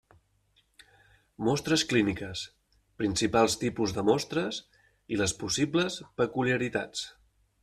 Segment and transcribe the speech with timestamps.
[1.47, 2.41] Mostres clíniques:
[3.03, 4.61] principals tipus de mostres
[5.17, 7.07] i les possibles peculiaritats.